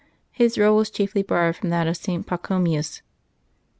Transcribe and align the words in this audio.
His 0.31 0.57
rule 0.57 0.77
was 0.77 0.89
chiefly 0.89 1.21
borrowed 1.21 1.55
from 1.57 1.69
that 1.69 1.85
of 1.85 1.95
St. 1.95 2.25
Pachomius. 2.25 3.03